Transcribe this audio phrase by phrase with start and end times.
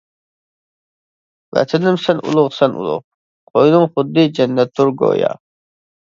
[1.57, 2.99] ۋەتىنىم سەن ئۇلۇغ سەن ئۇلۇغ،
[3.53, 5.33] قوينۇڭ خۇددى جەننەتتۇر گويا.